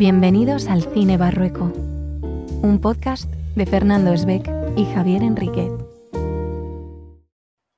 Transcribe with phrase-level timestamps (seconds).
[0.00, 1.64] Bienvenidos al Cine Barrueco,
[2.62, 5.70] un podcast de Fernando Esbeck y Javier Enriquez.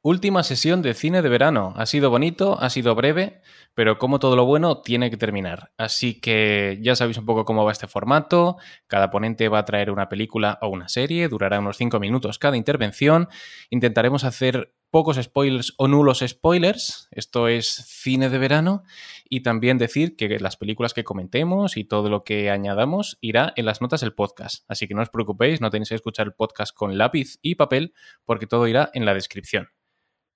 [0.02, 1.74] Última sesión de cine de verano.
[1.76, 3.40] Ha sido bonito, ha sido breve,
[3.74, 5.72] pero como todo lo bueno, tiene que terminar.
[5.76, 8.56] Así que ya sabéis un poco cómo va este formato.
[8.86, 12.56] Cada ponente va a traer una película o una serie, durará unos 5 minutos cada
[12.56, 13.26] intervención.
[13.68, 17.08] Intentaremos hacer pocos spoilers o nulos spoilers.
[17.10, 18.84] Esto es cine de verano.
[19.28, 23.64] Y también decir que las películas que comentemos y todo lo que añadamos irá en
[23.64, 24.64] las notas del podcast.
[24.68, 27.94] Así que no os preocupéis, no tenéis que escuchar el podcast con lápiz y papel,
[28.26, 29.70] porque todo irá en la descripción.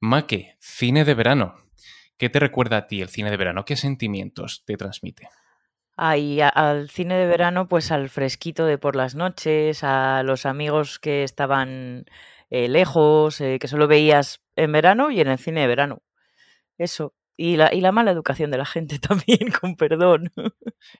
[0.01, 1.57] Maque, cine de verano.
[2.17, 3.67] ¿Qué te recuerda a ti el cine de verano?
[3.67, 5.29] ¿Qué sentimientos te transmite?
[5.99, 10.99] Ahí al cine de verano, pues al fresquito de por las noches, a los amigos
[10.99, 12.07] que estaban
[12.51, 16.03] eh, lejos, eh, que solo veías en verano y en el cine de verano.
[16.79, 17.15] Eso.
[17.39, 20.33] Y la, y la mala educación de la gente también, con perdón.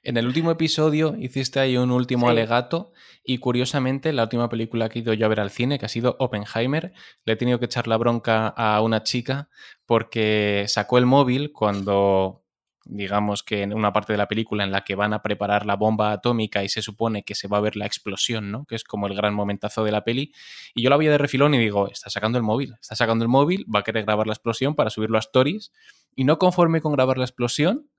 [0.03, 2.33] En el último episodio hiciste ahí un último Sí.
[2.33, 2.93] alegato
[3.25, 5.89] y curiosamente la última película que he ido yo a ver al cine, que ha
[5.89, 6.93] sido Oppenheimer,
[7.25, 9.49] le he tenido que echar la bronca a una chica
[9.87, 12.43] porque sacó el móvil cuando
[12.89, 15.77] digamos que en una parte de la película en la que van a preparar la
[15.77, 18.65] bomba atómica y se supone que se va a ver la explosión, ¿no?
[18.65, 20.33] Que es como el gran momentazo de la peli.
[20.75, 23.29] Y yo la veía de refilón y digo, está sacando el móvil, está sacando el
[23.29, 25.73] móvil, va a querer grabar la explosión para subirlo a stories.
[26.15, 27.91] Y no conforme con grabar la explosión,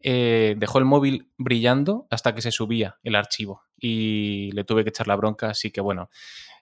[0.00, 4.88] eh, dejó el móvil brillando hasta que se subía el archivo y le tuve que
[4.88, 6.08] echar la bronca, así que bueno,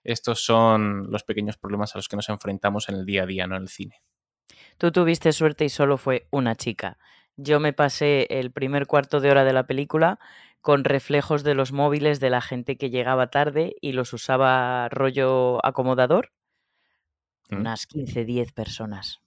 [0.02, 3.46] estos son los pequeños problemas a los que nos enfrentamos en el día a día,
[3.46, 4.02] no en el cine.
[4.76, 6.98] Tú tuviste suerte y solo fue una chica.
[7.38, 10.18] Yo me pasé el primer cuarto de hora de la película
[10.60, 15.64] con reflejos de los móviles de la gente que llegaba tarde y los usaba rollo
[15.64, 16.32] acomodador.
[17.48, 17.60] ¿Mm?
[17.60, 19.20] Unas 15, 10 personas.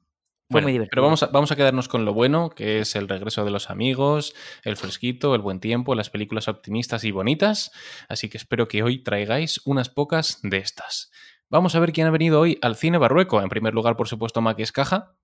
[0.49, 0.91] Fue Bueno, muy divertido.
[0.91, 3.69] pero vamos a, vamos a quedarnos con lo bueno, que es el regreso de los
[3.69, 7.71] amigos, el fresquito, el buen tiempo, las películas optimistas y bonitas,
[8.09, 11.11] así que espero que hoy traigáis unas pocas de estas.
[11.49, 13.41] Vamos a ver quién ha venido hoy al cine barrueco.
[13.41, 15.15] En primer lugar, por supuesto, Maquis Caja.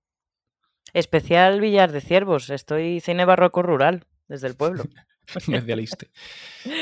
[0.92, 2.50] Especial Villar de Ciervos.
[2.50, 4.84] Estoy cine barroco rural, desde el pueblo.
[5.46, 6.10] Desde.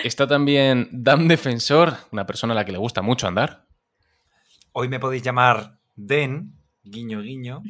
[0.05, 3.67] Está también Dan Defensor, una persona a la que le gusta mucho andar.
[4.73, 7.63] Hoy me podéis llamar Den, guiño, guiño.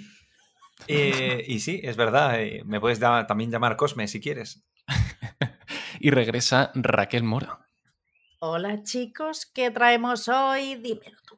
[0.89, 4.65] Eh, y sí, es verdad, eh, me puedes da- también llamar Cosme si quieres.
[5.99, 7.67] Y regresa Raquel Mora.
[8.39, 10.75] Hola chicos, ¿qué traemos hoy?
[10.75, 11.36] Dímelo tú.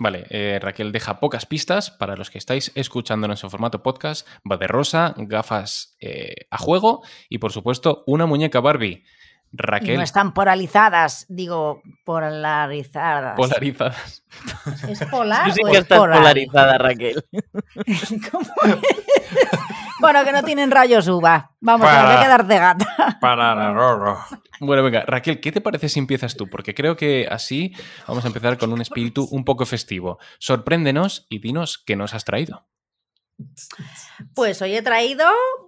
[0.00, 4.26] Vale, eh, Raquel deja pocas pistas para los que estáis escuchándonos en formato podcast.
[4.50, 9.04] Va de rosa, gafas eh, a juego y, por supuesto, una muñeca Barbie.
[9.52, 13.36] Y Raquel, no están polarizadas, digo, polarizadas.
[13.36, 14.24] polarizadas.
[14.88, 16.18] ¿Es polar Tú sí que es estás polar?
[16.18, 17.24] polarizada, Raquel.
[18.30, 18.76] ¿Cómo es?
[20.00, 21.50] bueno, que no tienen rayos uva.
[21.60, 22.22] Vamos, me voy a Para.
[22.22, 23.18] quedar de gata.
[23.20, 24.18] Para Rorro.
[24.62, 26.46] Bueno, venga, Raquel, ¿qué te parece si empiezas tú?
[26.46, 27.72] Porque creo que así
[28.06, 30.18] vamos a empezar con un espíritu un poco festivo.
[30.38, 32.68] Sorpréndenos y dinos qué nos has traído.
[34.34, 35.24] Pues hoy he traído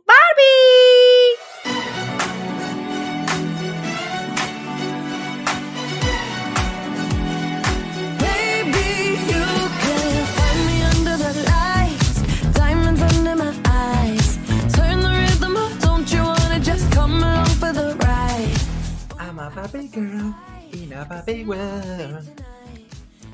[0.06, 1.51] Barbie.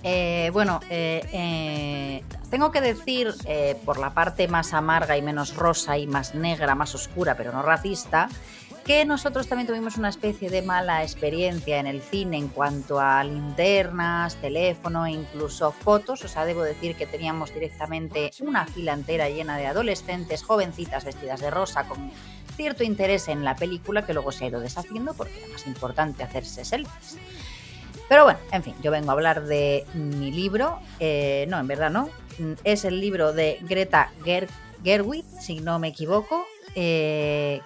[0.02, 3.34] Eh, bueno, eh, eh, tengo que decir,
[3.84, 7.62] por la parte más amarga y menos rosa y más negra, más oscura, pero no
[7.62, 8.28] racista,
[8.84, 13.22] que nosotros también tuvimos una especie de mala experiencia en el cine en cuanto a
[13.22, 16.24] linternas, teléfono e incluso fotos.
[16.24, 21.40] O sea, debo decir que teníamos directamente una fila entera llena de adolescentes, jovencitas vestidas
[21.40, 22.10] de rosa, con
[22.58, 26.24] cierto interés en la película que luego se ha ido deshaciendo porque era más importante
[26.24, 27.16] hacerse selfies.
[28.08, 30.80] Pero bueno, en fin, yo vengo a hablar de mi libro.
[30.98, 32.10] eh, no, en verdad no.
[32.38, 34.48] Mm, Es el libro de Greta Ger
[34.82, 37.60] Gerwig, si no me equivoco, eh,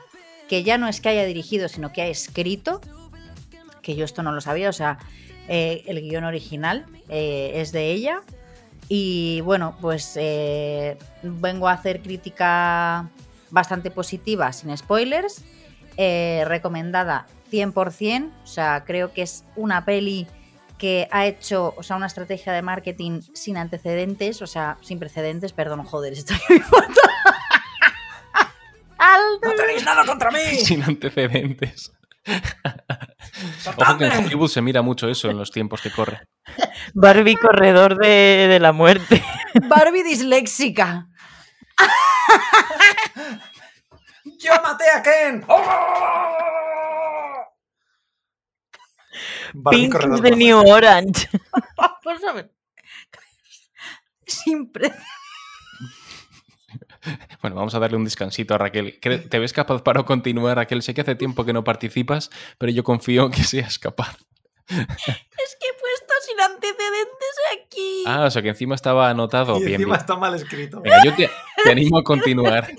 [0.48, 2.80] que ya no es que haya dirigido, sino que ha escrito,
[3.80, 4.98] que yo esto no lo sabía, o sea,
[5.48, 8.20] eh, el guion original es de ella.
[8.88, 10.18] Y bueno, pues
[11.22, 13.08] vengo a hacer crítica
[13.52, 15.44] bastante positiva, sin spoilers,
[15.96, 20.26] eh, recomendada 100%, o sea, creo que es una peli
[20.78, 25.52] que ha hecho, o sea, una estrategia de marketing sin antecedentes, o sea, sin precedentes,
[25.52, 26.38] perdón, joder, estoy.
[29.42, 30.38] ¡No tenéis nada contra mí!
[30.64, 31.92] Sin antecedentes.
[33.76, 36.20] Ojo que en Hollywood se mira mucho eso en los tiempos que corre.
[36.94, 39.22] Barbie corredor de, de la muerte.
[39.68, 41.08] Barbie disléxica.
[44.38, 45.44] ¡Yo maté a Ken!
[45.48, 45.62] ¡Oh!
[49.70, 51.28] Pink is the new orange.
[52.04, 52.50] Vamos a ver.
[54.26, 54.92] Siempre.
[57.42, 58.98] Bueno, vamos a darle un descansito a Raquel.
[59.00, 60.82] ¿Te ves capaz para continuar, Raquel?
[60.82, 64.16] Sé que hace tiempo que no participas, pero yo confío en que seas capaz.
[64.68, 68.04] Es que he puesto sin antecedentes aquí.
[68.06, 69.56] Ah, o sea que encima estaba anotado.
[69.58, 70.00] Y Bien, encima bien.
[70.00, 70.80] está mal escrito.
[70.80, 71.28] Venga, yo te,
[71.64, 72.68] te animo a continuar.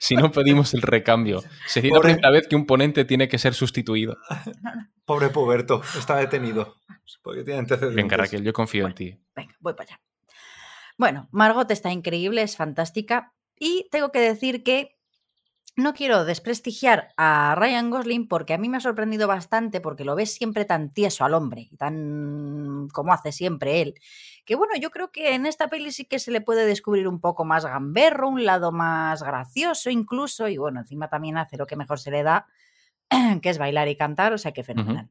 [0.00, 1.42] Si no, pedimos el recambio.
[1.66, 4.16] Sería la Pobre- primera vez que un ponente tiene que ser sustituido.
[5.04, 6.76] Pobre puberto, está detenido.
[7.22, 7.96] Porque tiene antecedentes.
[7.96, 9.18] Venga, Raquel, yo confío en ti.
[9.34, 10.00] Venga, voy para allá.
[10.98, 13.32] Bueno, Margot está increíble, es fantástica.
[13.58, 14.97] Y tengo que decir que
[15.78, 20.16] no quiero desprestigiar a Ryan Gosling porque a mí me ha sorprendido bastante porque lo
[20.16, 23.94] ves siempre tan tieso al hombre y tan como hace siempre él.
[24.44, 27.20] Que bueno, yo creo que en esta peli sí que se le puede descubrir un
[27.20, 30.48] poco más gamberro, un lado más gracioso incluso.
[30.48, 32.48] Y bueno, encima también hace lo que mejor se le da,
[33.40, 35.08] que es bailar y cantar, o sea que fenomenal.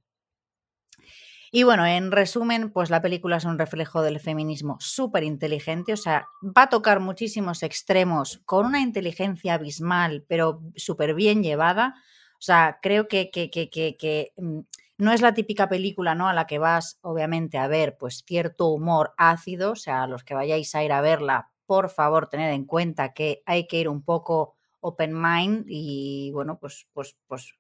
[1.52, 5.98] Y bueno, en resumen, pues la película es un reflejo del feminismo súper inteligente, o
[5.98, 11.96] sea, va a tocar muchísimos extremos con una inteligencia abismal, pero súper bien llevada.
[12.34, 14.60] O sea, creo que, que, que, que, mm,
[14.98, 16.28] no es la típica película ¿no?
[16.28, 20.34] a la que vas, obviamente, a ver pues cierto humor ácido, o sea, los que
[20.34, 24.04] vayáis a ir a verla, por favor, tened en cuenta que hay que ir un
[24.04, 27.54] poco open mind y bueno, pues, pues, pues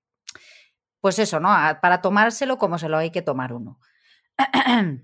[1.02, 1.50] pues eso, ¿no?
[1.52, 3.80] A- Para tomárselo como se lo hay que tomar uno.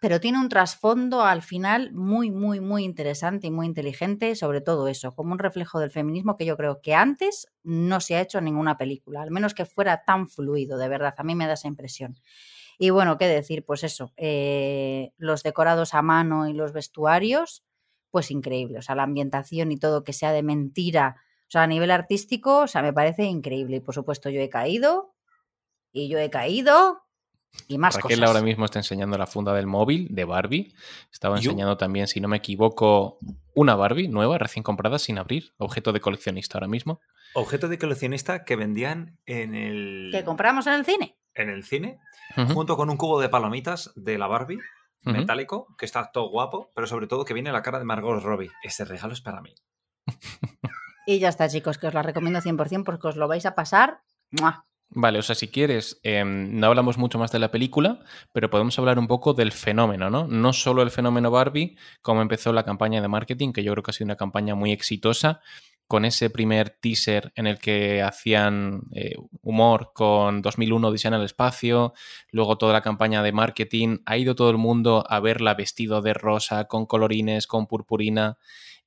[0.00, 4.86] Pero tiene un trasfondo al final muy, muy, muy interesante y muy inteligente, sobre todo
[4.88, 8.38] eso, como un reflejo del feminismo que yo creo que antes no se ha hecho
[8.38, 11.54] en ninguna película, al menos que fuera tan fluido, de verdad, a mí me da
[11.54, 12.16] esa impresión.
[12.78, 17.64] Y bueno, qué decir, pues eso, eh, los decorados a mano y los vestuarios,
[18.10, 21.16] pues increíble, o sea, la ambientación y todo que sea de mentira,
[21.48, 23.76] o sea, a nivel artístico, o sea, me parece increíble.
[23.76, 25.14] Y por supuesto, yo he caído,
[25.92, 27.02] y yo he caído,
[27.66, 28.28] y más Raquel cosas.
[28.34, 30.74] ahora mismo está enseñando la funda del móvil de Barbie.
[31.10, 33.18] Estaba Yo- enseñando también, si no me equivoco,
[33.54, 35.54] una Barbie nueva, recién comprada, sin abrir.
[35.56, 37.00] Objeto de coleccionista ahora mismo.
[37.34, 41.16] Objeto de coleccionista que vendían en el, Que compramos en el cine.
[41.34, 41.98] en el cine,
[42.52, 44.58] junto con un cubo de palomitas de la Barbie,
[45.06, 45.12] ujú.
[45.16, 48.50] metálico, que está todo guapo, pero sobre todo que viene la cara de Margot Robbie.
[48.62, 49.54] Ese regalo es para mí.
[51.08, 54.02] Y ya está, chicos, que os la recomiendo 100% porque os lo vais a pasar.
[54.90, 58.00] Vale, o sea, si quieres, em, no hablamos mucho más de la película,
[58.34, 60.26] pero podemos hablar un poco del fenómeno, ¿no?
[60.26, 63.90] No solo el fenómeno Barbie, como empezó la campaña de marketing, que yo creo que
[63.90, 65.40] ha sido una campaña muy exitosa,
[65.86, 71.24] con ese primer teaser en el que hacían eh, humor con 2001 Odisea en el
[71.24, 71.94] espacio,
[72.30, 76.12] luego toda la campaña de marketing, ha ido todo el mundo a verla vestido de
[76.12, 78.36] rosa, con colorines, con purpurina,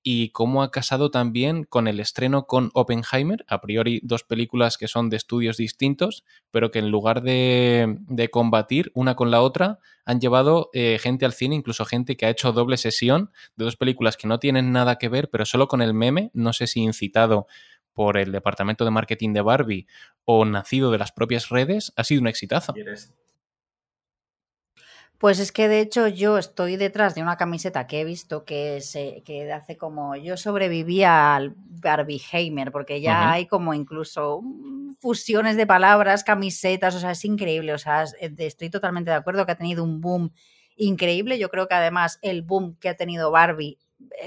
[0.03, 4.87] y cómo ha casado también con el estreno con Oppenheimer, a priori dos películas que
[4.87, 9.79] son de estudios distintos, pero que en lugar de, de combatir una con la otra,
[10.05, 13.77] han llevado eh, gente al cine, incluso gente que ha hecho doble sesión de dos
[13.77, 16.81] películas que no tienen nada que ver, pero solo con el meme, no sé si
[16.81, 17.47] incitado
[17.93, 19.87] por el departamento de marketing de Barbie
[20.25, 22.73] o nacido de las propias redes, ha sido un exitazo.
[22.73, 23.13] ¿Quieres?
[25.21, 28.81] Pues es que de hecho yo estoy detrás de una camiseta que he visto que,
[28.81, 35.57] se, que hace como yo sobrevivía al Barbieheimer, porque ya hay como incluso mm, fusiones
[35.57, 39.51] de palabras, camisetas, o sea, es increíble, o sea, eh, estoy totalmente de acuerdo que
[39.51, 40.31] ha tenido un boom
[40.75, 43.77] increíble, yo creo que además el boom que ha tenido Barbie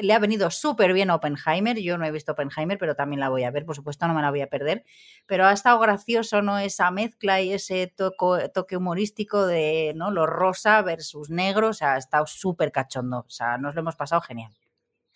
[0.03, 3.45] le ha venido súper bien Oppenheimer, yo no he visto Oppenheimer, pero también la voy
[3.45, 4.85] a ver, por supuesto no me la voy a perder,
[5.27, 6.59] pero ha estado gracioso, ¿no?
[6.59, 10.11] Esa mezcla y ese toque humorístico de, ¿no?
[10.11, 13.97] Lo rosa versus negro, o sea, ha estado súper cachondo, o sea, nos lo hemos
[13.97, 14.53] pasado genial.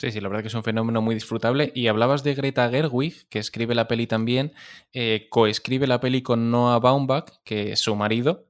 [0.00, 1.72] Sí, sí, la verdad que es un fenómeno muy disfrutable.
[1.74, 4.52] Y hablabas de Greta Gerwig, que escribe la peli también,
[4.92, 8.47] eh, coescribe la peli con Noah Baumbach, que es su marido,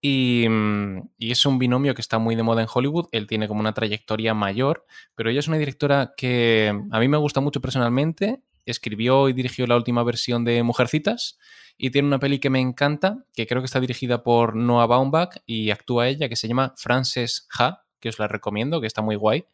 [0.00, 3.08] y, mm, y es un binomio que está muy de moda en Hollywood.
[3.12, 7.16] Él tiene como una trayectoria mayor, pero ella es una directora que a mí me
[7.16, 8.40] gusta mucho personalmente.
[8.66, 11.38] Escribió y dirigió la última versión de Mujercitas
[11.78, 15.36] y tiene una peli que me encanta, que creo que está dirigida por Noah Baumbach
[15.46, 19.16] y actúa ella, que se llama Frances Ha, que os la recomiendo, que está muy
[19.16, 19.46] guay.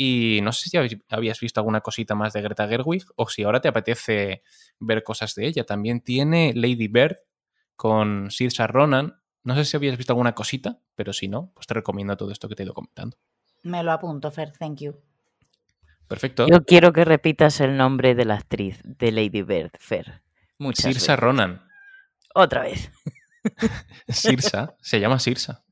[0.00, 0.78] Y no sé si
[1.08, 4.42] habías visto alguna cosita más de Greta Gerwig o si ahora te apetece
[4.78, 5.64] ver cosas de ella.
[5.64, 7.16] También tiene Lady Bird
[7.76, 9.20] con Saoirse Ronan.
[9.44, 12.48] No sé si habías visto alguna cosita, pero si no, pues te recomiendo todo esto
[12.48, 13.16] que te he ido comentando.
[13.62, 14.96] Me lo apunto, Fer, thank you.
[16.06, 16.46] Perfecto.
[16.48, 20.22] Yo quiero que repitas el nombre de la actriz de Lady Bird, Fer.
[20.58, 21.20] Muchas Sirsa veces.
[21.20, 21.62] Ronan.
[22.34, 22.90] Otra vez.
[24.08, 25.64] Sirsa, se llama Sirsa.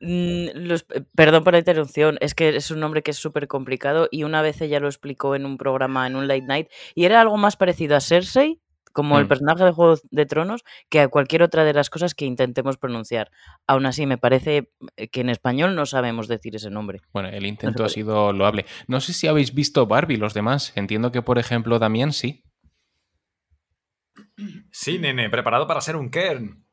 [0.00, 4.08] Mm, los- perdón por la interrupción, es que es un nombre que es súper complicado
[4.10, 7.20] y una vez ella lo explicó en un programa, en un late night, y era
[7.20, 8.60] algo más parecido a Cersei
[8.94, 9.28] como el Mm.
[9.28, 13.30] personaje de Juego de Tronos, que a cualquier otra de las cosas que intentemos pronunciar.
[13.66, 17.02] Aún así, me parece eh, que en español no sabemos decir ese nombre.
[17.12, 18.64] Bueno, el intento ha sido loable.
[18.88, 20.72] No sé si habéis visto Barbie los demás.
[20.76, 22.44] Entiendo que, por ejemplo, Damián sí.
[24.70, 26.64] Sí, nene, preparado para ser un Kern.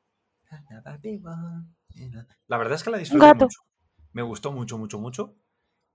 [2.47, 3.45] La verdad es que la disfruté gato.
[3.45, 3.59] mucho.
[4.13, 5.35] Me gustó mucho, mucho, mucho.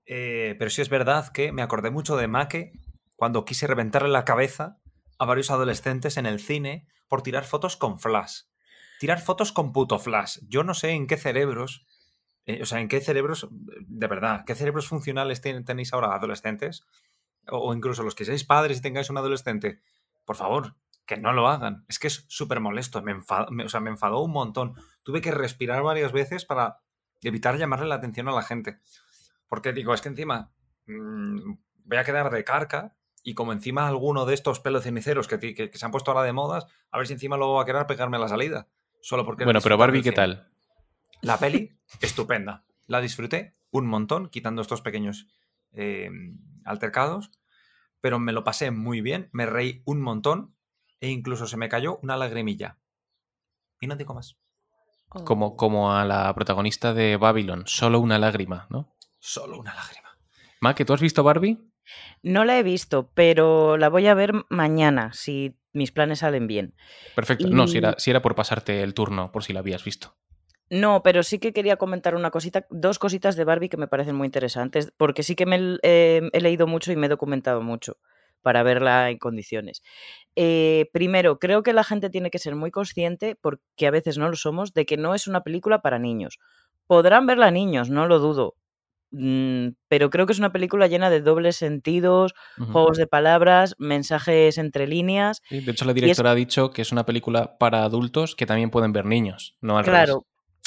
[0.05, 2.71] Eh, pero sí es verdad que me acordé mucho de Make
[3.15, 4.79] cuando quise reventarle la cabeza
[5.17, 8.41] a varios adolescentes en el cine por tirar fotos con flash.
[8.99, 10.39] Tirar fotos con puto flash.
[10.47, 11.85] Yo no sé en qué cerebros,
[12.45, 16.83] eh, o sea, en qué cerebros, de verdad, qué cerebros funcionales tienen- tenéis ahora adolescentes,
[17.49, 19.81] o, incluso los que seáis padres y tengáis un adolescente.
[20.25, 21.85] Por favor, que no lo hagan.
[21.87, 23.01] Es que es súper molesto.
[23.01, 24.75] Me, enfadó, o sea, me enfadó un montón.
[25.03, 26.81] Tuve que respirar varias veces para
[27.21, 28.79] evitar llamarle la atención a la gente.
[29.47, 30.51] Porque digo, es que encima
[30.87, 31.53] mm,
[31.85, 32.96] voy a quedar de carca
[33.29, 36.11] y como encima alguno de estos pelos ceniceros que, ti- que- que se han puesto
[36.11, 38.69] ahora de modas, a ver si encima luego va a querer pegarme a la salida.
[39.01, 39.43] Solo porque...
[39.43, 40.49] Bueno, pero Barbie, ¿qué tal?
[41.21, 42.63] La peli, estupenda.
[42.85, 45.27] La disfruté un montón, quitando estos pequeños
[45.73, 46.09] eh,
[46.63, 47.31] altercados,
[47.99, 50.55] pero me lo pasé muy bien, me reí un montón
[51.01, 52.77] e incluso se me cayó una lagrimilla.
[53.81, 54.37] Y no digo más.
[55.09, 58.95] Como, como a la protagonista de Babylon, solo una lágrima, ¿no?
[59.19, 60.17] Solo una lágrima.
[60.61, 61.66] Ma, ¿que tú has visto Barbie?
[62.23, 66.73] No la he visto, pero la voy a ver mañana, si mis planes salen bien.
[67.15, 67.47] Perfecto.
[67.47, 70.15] No, si era, si era por pasarte el turno, por si la habías visto.
[70.69, 74.15] No, pero sí que quería comentar una cosita, dos cositas de Barbie que me parecen
[74.15, 77.97] muy interesantes, porque sí que me eh, he leído mucho y me he documentado mucho
[78.41, 79.81] para verla en condiciones.
[80.35, 84.29] Eh, primero, creo que la gente tiene que ser muy consciente, porque a veces no
[84.29, 86.39] lo somos, de que no es una película para niños.
[86.85, 88.55] Podrán verla niños, no lo dudo,
[89.09, 94.87] pero creo que es una película llena de dobles sentidos, juegos de palabras, mensajes entre
[94.87, 95.41] líneas.
[95.47, 98.45] Sí, de hecho, la es- directora ha dicho que es una película para adultos que
[98.45, 100.05] también pueden ver niños, no al revés.
[100.05, 100.25] Claro,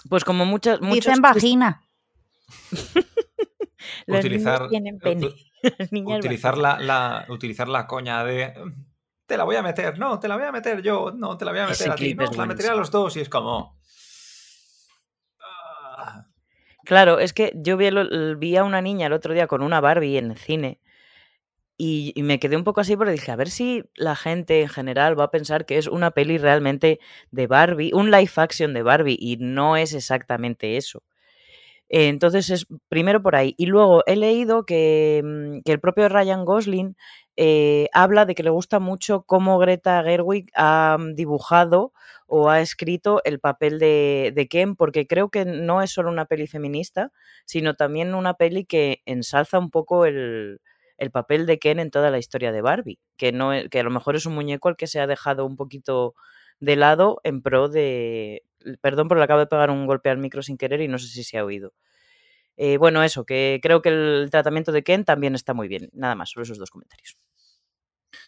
[0.08, 0.80] pues como muchas...
[0.80, 1.82] muchos Dicen vagina.
[4.06, 5.28] Los utilizar tienen pene.
[5.90, 8.52] niñas utilizar la, la- utilizar la coña de
[9.26, 11.52] te la voy a meter, no, te la voy a meter yo, no, te la
[11.52, 13.78] voy a Ese meter a ti, no, la meteré a los dos y es como
[15.40, 16.26] Ah,
[16.90, 17.86] Claro, es que yo vi,
[18.56, 20.80] a una niña el otro día con una Barbie en el cine
[21.78, 25.16] y, me quedé un poco así porque dije, a ver si la gente en general
[25.16, 26.98] va a pensar que es una peli realmente
[27.30, 31.04] de Barbie, un live action de Barbie y no es exactamente eso.
[31.88, 33.54] Entonces es primero por ahí.
[33.56, 36.96] Y luego he leído que, mm, que el propio Ryan Gosling
[37.42, 41.92] eh, habla de que le gusta mucho cómo Greta Gerwig ha mm, dibujado
[42.26, 46.46] o ha escrito el papel de, Ken, porque creo que no es solo una peli
[46.46, 47.12] feminista,
[47.46, 50.60] sino también una peli que ensalza un poco el,
[50.98, 53.84] el papel de Ken en toda la historia de Barbie, que, no, e- que a
[53.84, 56.14] lo mejor es un muñeco al que se ha dejado un poquito
[56.60, 58.42] de lado en pro de...
[58.82, 61.06] Perdón, pero le acabo de pegar un golpe al micro sin querer y no sé
[61.08, 61.72] si se ha oído.
[62.56, 65.88] Eh, bueno, eso, que creo que el tratamiento de Ken también está muy bien.
[65.92, 67.16] Nada más, solo esos dos comentarios.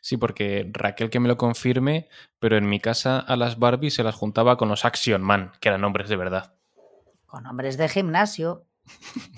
[0.01, 2.09] Sí, porque Raquel que me lo confirme,
[2.39, 5.69] pero en mi casa a las Barbie se las juntaba con los Action Man, que
[5.69, 6.55] eran nombres de verdad.
[7.27, 8.67] Con hombres de gimnasio,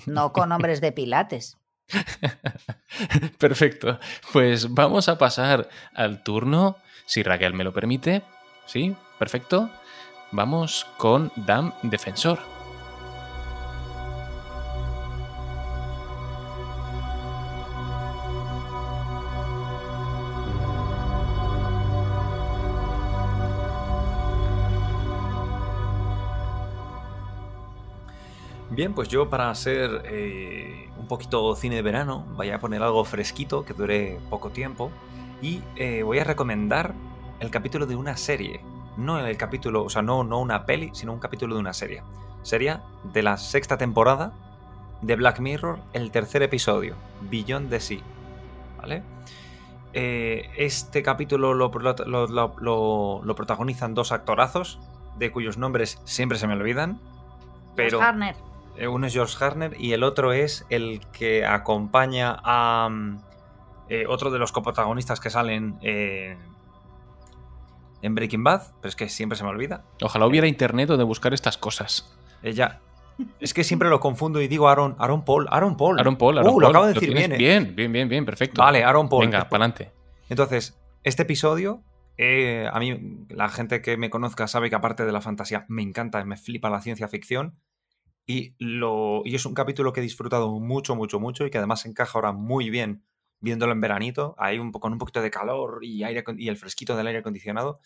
[0.05, 1.57] no con hombres de pilates.
[3.37, 3.99] Perfecto.
[4.33, 8.23] Pues vamos a pasar al turno, si Raquel me lo permite.
[8.65, 9.69] Sí, perfecto.
[10.31, 12.54] Vamos con Dam Defensor.
[28.71, 33.05] Bien, pues yo para hacer eh, un poquito cine de verano, voy a poner algo
[33.05, 34.91] fresquito que dure poco tiempo
[35.41, 36.93] y eh, voy a recomendar
[37.39, 38.61] el capítulo de una serie.
[38.97, 42.01] No el capítulo, o sea, no, no una peli, sino un capítulo de una serie.
[42.41, 42.81] Sería
[43.13, 44.33] de la sexta temporada
[45.01, 46.95] de Black Mirror, el tercer episodio,
[47.29, 47.99] Beyond the Sea.
[48.77, 49.03] ¿Vale?
[49.93, 54.79] Eh, este capítulo lo, lo- lo- lo- protagonizan dos actorazos,
[55.17, 56.99] de cuyos nombres siempre se me olvidan.
[57.75, 57.99] Pero...
[57.99, 58.37] Josh Hartnett.
[58.77, 63.17] Eh, Uno es George Harner y el otro es el que acompaña a mm,
[63.89, 66.37] eh, otro de los coprotagonistas que salen eh,
[68.01, 69.83] en Breaking Bad, pero es que siempre se me olvida.
[70.01, 72.15] Ojalá hubiera internet donde buscar estas cosas.
[72.43, 72.81] Ella.
[73.39, 75.97] Es que siempre lo confundo y digo Aaron, Aaron Paul, Aaron Paul.
[75.99, 76.61] Aaron Paul, Aaron Uh, Paul.
[76.63, 77.37] lo acabo de decir bien, eh.
[77.37, 78.61] Bien, bien, bien, bien, perfecto.
[78.61, 79.21] Vale, Aaron Paul.
[79.25, 79.93] Venga, para adelante.
[80.27, 81.81] Entonces, este episodio,
[82.17, 85.81] eh, a mí, la gente que me conozca sabe que aparte de la fantasía, me
[85.81, 87.57] encanta, me flipa la ciencia ficción.
[88.27, 91.85] Y, lo, y es un capítulo que he disfrutado mucho, mucho, mucho y que además
[91.85, 93.03] encaja ahora muy bien
[93.39, 96.95] viéndolo en veranito, ahí un, con un poquito de calor y, aire, y el fresquito
[96.95, 97.79] del aire acondicionado,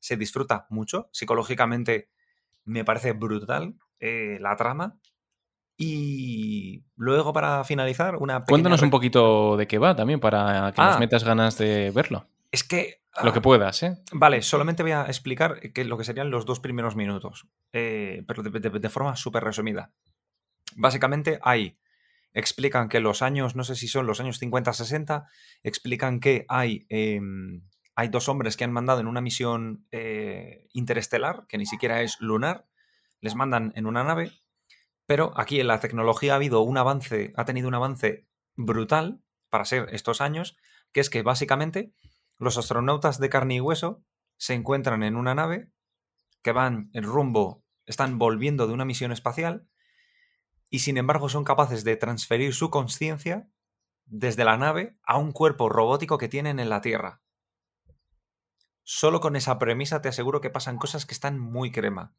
[0.00, 1.10] se disfruta mucho.
[1.12, 2.08] Psicológicamente
[2.64, 4.98] me parece brutal eh, la trama.
[5.76, 10.90] Y luego, para finalizar, una Cuéntanos un poquito de qué va también para que Ah.
[10.90, 12.26] nos metas ganas de verlo.
[12.52, 13.02] Es que...
[13.22, 13.96] Lo que ah, puedas, ¿eh?
[14.12, 18.42] Vale, solamente voy a explicar que lo que serían los dos primeros minutos, eh, pero
[18.42, 19.92] de, de- de forma súper resumida.
[20.76, 21.78] Básicamente hay,
[22.32, 25.26] explican que los años, no sé si son los años 50-60,
[25.62, 31.46] explican que hay, em, hay dos hombres que han mandado en una misión eh, interestelar,
[31.48, 32.66] que ni siquiera es lunar,
[33.20, 34.32] les mandan en una nave,
[35.06, 39.64] pero aquí en la tecnología ha habido un avance, ha tenido un avance brutal para
[39.66, 40.56] ser estos años,
[40.92, 41.92] que es que básicamente
[42.42, 44.02] los astronautas de carne y hueso
[44.36, 45.70] se encuentran en una nave
[46.42, 49.68] que van en rumbo, están volviendo de una misión espacial
[50.68, 53.48] y sin embargo son capaces de transferir su conciencia
[54.06, 57.22] desde la nave a un cuerpo robótico que tienen en la Tierra.
[58.82, 62.12] Solo con esa premisa te aseguro que pasan cosas que están muy crema.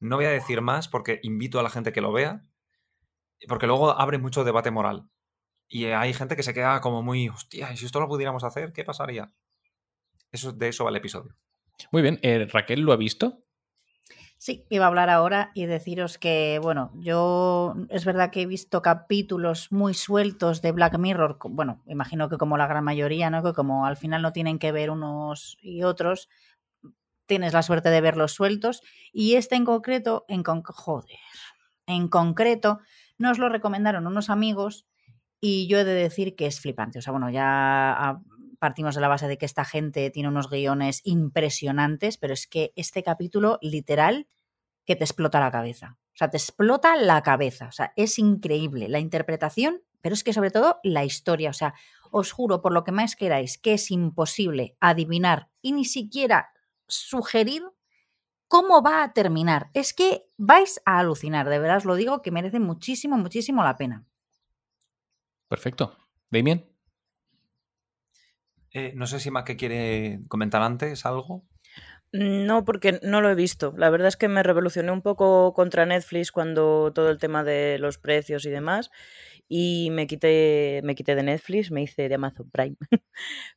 [0.00, 2.46] No voy a decir más porque invito a la gente que lo vea,
[3.46, 5.10] porque luego abre mucho debate moral.
[5.68, 8.72] Y hay gente que se queda como muy, hostia, ¿y si esto lo pudiéramos hacer,
[8.72, 9.34] qué pasaría?
[10.32, 11.34] Eso, de eso va el episodio.
[11.92, 12.18] Muy bien.
[12.22, 13.42] eh, ¿Raquel lo ha visto?
[14.38, 18.82] Sí, iba a hablar ahora y deciros que, bueno, yo es verdad que he visto
[18.82, 23.42] capítulos muy sueltos de Black Mirror, bueno, imagino que como la gran mayoría, ¿no?
[23.42, 26.28] Que como al final no tienen que ver unos y otros,
[27.26, 28.82] tienes la suerte de verlos sueltos.
[29.12, 31.18] Y este en concreto, en con- joder,
[31.86, 32.80] en concreto,
[33.18, 34.86] nos lo recomendaron unos amigos
[35.40, 36.98] y yo he de decir que es flipante.
[36.98, 37.44] O sea, bueno, ya
[37.92, 38.20] ah,
[38.58, 42.72] partimos de la base de que esta gente tiene unos guiones impresionantes, pero es que
[42.76, 44.28] este capítulo, literal,
[44.84, 45.98] que te explota la cabeza.
[46.14, 47.66] O sea, te explota la cabeza.
[47.66, 51.50] O sea, es increíble la interpretación, pero es que sobre todo la historia.
[51.50, 51.74] O sea,
[52.10, 56.50] os juro por lo que más queráis que es imposible adivinar y ni siquiera
[56.86, 57.62] sugerir
[58.48, 59.70] cómo va a terminar.
[59.74, 63.76] Es que vais a alucinar, de verdad os lo digo, que merece muchísimo, muchísimo la
[63.76, 64.06] pena.
[65.48, 65.96] Perfecto.
[66.30, 66.75] Damien.
[68.76, 71.42] Eh, no sé si Maque quiere comentar antes algo.
[72.12, 73.72] No, porque no lo he visto.
[73.78, 77.78] La verdad es que me revolucioné un poco contra Netflix cuando todo el tema de
[77.78, 78.90] los precios y demás.
[79.48, 82.76] Y me quité, me quité de Netflix, me hice de Amazon Prime.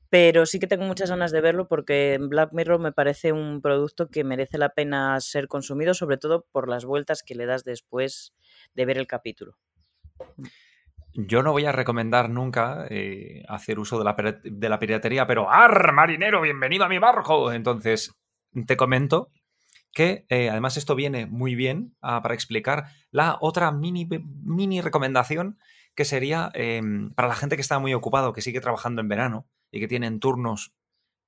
[0.09, 4.07] Pero sí que tengo muchas ganas de verlo porque Black Mirror me parece un producto
[4.07, 8.33] que merece la pena ser consumido, sobre todo por las vueltas que le das después
[8.73, 9.57] de ver el capítulo.
[11.13, 16.41] Yo no voy a recomendar nunca eh, hacer uso de la, piratería, pero ¡ar, marinero!
[16.41, 17.51] ¡Bienvenido a mi barco!
[17.51, 18.13] Entonces,
[18.67, 19.31] te comento
[19.91, 24.07] que eh, además esto viene muy bien ah, para explicar la otra mini,
[24.43, 25.57] mini recomendación
[25.95, 26.81] que sería eh,
[27.15, 30.19] para la gente que está muy ocupado, que sigue trabajando en verano y que tienen
[30.19, 30.73] turnos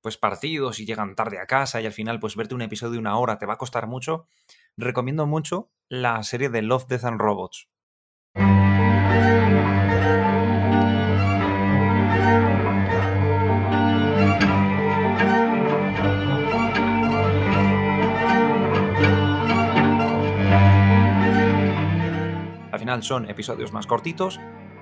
[0.00, 2.98] pues partidos y llegan tarde a casa y al final pues verte un episodio de
[2.98, 4.26] una hora te va a costar mucho,
[4.76, 7.68] recomiendo mucho la serie de Love, Death and Robots.
[22.72, 24.40] Al final son episodios más cortitos,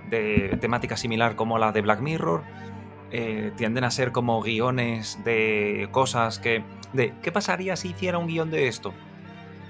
[0.08, 2.42] de temática similar como la de Black Mirror.
[3.12, 6.62] eh, tienden a ser como guiones de cosas que...
[6.92, 8.94] de ¿qué pasaría si hiciera un guion de esto?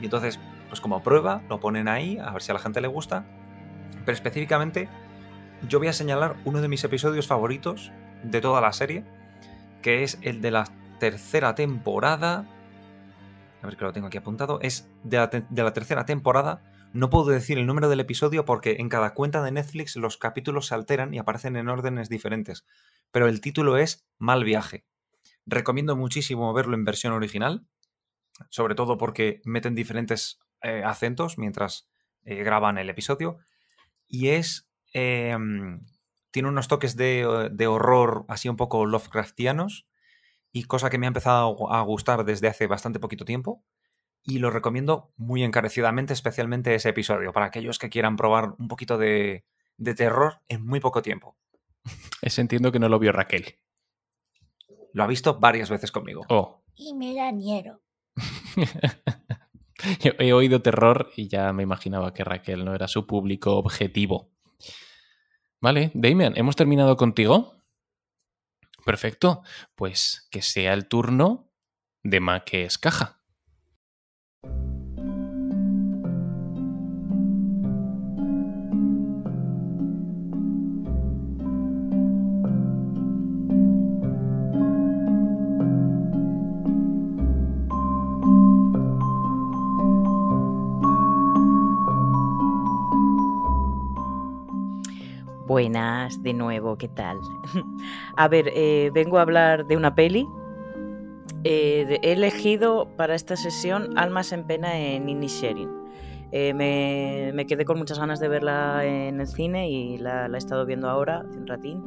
[0.01, 2.89] Y entonces, pues como prueba, lo ponen ahí, a ver si a la gente le
[2.89, 3.25] gusta.
[4.05, 4.89] Pero específicamente,
[5.69, 7.93] yo voy a señalar uno de mis episodios favoritos
[8.23, 9.05] de toda la serie,
[9.83, 10.65] que es el de la
[10.99, 12.47] tercera temporada.
[13.63, 14.61] A ver que lo tengo aquí apuntado.
[14.63, 16.63] Es de la, tercera temporada.
[16.93, 20.67] No puedo decir el número del episodio porque en cada cuenta de Netflix los capítulos
[20.67, 22.65] se alteran y aparecen en órdenes diferentes.
[23.11, 24.85] Pero el título es Mal viaje.
[25.47, 27.67] Recomiendo muchísimo verlo en versión original,
[28.51, 31.89] sobre todo porque meten diferentes eh, acentos mientras
[32.25, 33.39] eh, graban el episodio.
[34.07, 34.70] Y es.
[34.93, 35.37] Eh,
[36.31, 39.87] tiene unos toques de, de horror así un poco Lovecraftianos.
[40.53, 43.65] Y cosa que me ha empezado a gustar desde hace bastante poquito tiempo.
[44.23, 48.99] Y lo recomiendo muy encarecidamente, especialmente ese episodio, para aquellos que quieran probar un poquito
[48.99, 49.45] de,
[49.77, 51.37] de terror en muy poco tiempo.
[52.21, 53.57] Ese entiendo que no lo vio Raquel.
[54.93, 56.23] Lo ha visto varias veces conmigo.
[56.29, 56.63] Oh.
[56.75, 57.81] Y me da miedo.
[60.01, 64.31] Yo He oído terror y ya me imaginaba que Raquel no era su público objetivo.
[65.61, 67.61] Vale, Damien, ¿hemos terminado contigo?
[68.85, 69.43] Perfecto.
[69.75, 71.53] Pues que sea el turno
[72.03, 73.20] de Ma que es caja.
[95.51, 97.19] Buenas, de nuevo, ¿qué tal?
[98.17, 100.25] a ver, eh, vengo a hablar de una peli.
[101.43, 105.69] Eh, he elegido para esta sesión Almas en Pena en Inisherin.
[106.31, 110.37] Eh, me, me quedé con muchas ganas de verla en el cine y la, la
[110.37, 111.83] he estado viendo ahora, hace un ratín.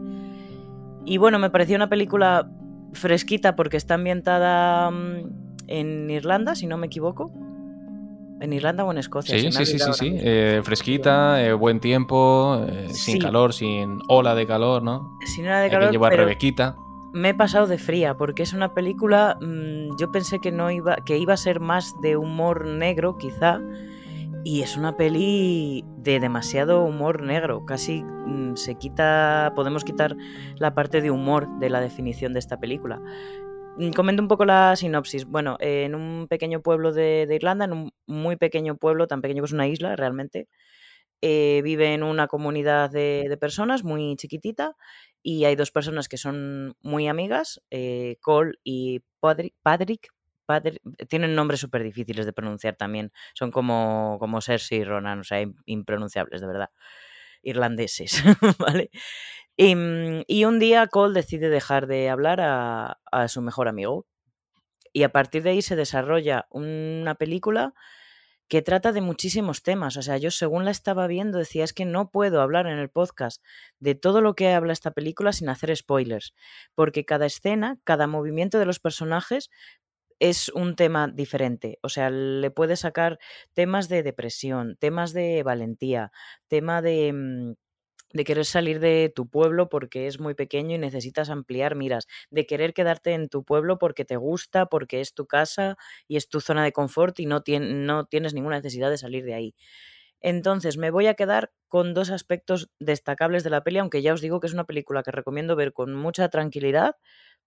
[1.05, 2.51] Y bueno, me pareció una película
[2.91, 7.31] fresquita porque está ambientada mm, en Irlanda, si no me equivoco.
[8.43, 9.39] ¿En Irlanda o en Escocia?
[9.39, 10.17] Sí, sí, sí, sí, sí.
[10.19, 15.17] Eh, fresquita, eh, buen tiempo, eh, sin calor, sin ola de calor, ¿no?
[15.25, 16.75] Sin nada de Hay calor, que llevar pero Rebequita.
[17.13, 19.37] me he pasado de fría porque es una película.
[19.39, 23.61] mm, yo pensé que no iba, que iba a ser más de humor negro, quizá,
[24.43, 27.63] y es una peli de demasiado humor negro.
[27.65, 30.17] Casi mm, se quita, podemos quitar
[30.57, 32.99] la parte de humor de la definición de esta película.
[33.75, 35.25] Mm, Comento un poco la sinopsis.
[35.25, 39.41] Bueno, eh, en un pequeño pueblo de, Irlanda, en un muy pequeño pueblo, tan pequeño
[39.41, 40.47] que es una isla realmente,
[41.21, 44.75] eh, vive en una comunidad de, personas muy chiquitita
[45.23, 49.55] y hay dos personas que son muy amigas, eh, Cole y Patrick.
[49.63, 50.09] Patrick
[50.47, 53.11] Padri- tienen nombres súper difíciles de pronunciar también.
[53.35, 56.69] Son como, como Cersei y Ronan, o sea, im- impronunciables, de verdad.
[57.43, 58.23] Irlandeses,
[58.59, 58.89] ¿vale?
[59.57, 64.07] Y, mm, y un día Cole decide dejar de hablar a, a su mejor amigo.
[64.93, 67.73] Y a partir de ahí se desarrolla una película
[68.47, 69.97] que trata de muchísimos temas.
[69.97, 72.89] O sea, yo según la estaba viendo decía, es que no puedo hablar en el
[72.89, 73.43] podcast
[73.79, 76.35] de todo lo que habla esta película sin hacer spoilers,
[76.75, 79.49] porque cada escena, cada movimiento de los personajes
[80.19, 81.79] es un tema diferente.
[81.81, 83.19] O sea, le puede sacar
[83.53, 86.11] temas de depresión, temas de valentía,
[86.47, 87.55] tema de...
[88.13, 92.45] de querer salir de tu pueblo porque es muy pequeño y necesitas ampliar miras, de
[92.45, 96.39] querer quedarte en tu pueblo porque te gusta, porque es tu casa y es tu
[96.39, 99.55] zona de confort y no, no tienes ninguna necesidad de salir de ahí.
[100.21, 104.21] Entonces, me voy a quedar con dos aspectos destacables de la peli, aunque ya os
[104.21, 106.95] digo que es una película que recomiendo ver con mucha tranquilidad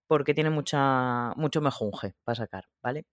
[0.07, 3.07] porque tiene mucha, mucho mejunje para sacar, ¿vale?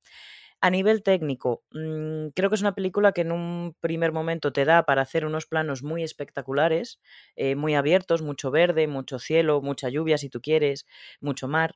[0.66, 4.64] A nivel técnico, mm, creo que es una película que en un primer momento te
[4.64, 7.02] da para hacer unos planos muy espectaculares,
[7.36, 10.86] eh, muy abiertos, mucho verde, mucho cielo, mucha lluvia si tú quieres,
[11.20, 11.76] mucho mar.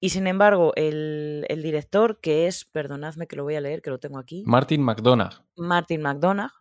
[0.00, 3.90] Y sin embargo, el, el director, que es, perdonadme que lo voy a leer, que
[3.90, 5.44] lo tengo aquí, Martin McDonagh.
[5.56, 6.52] Martin McDonagh,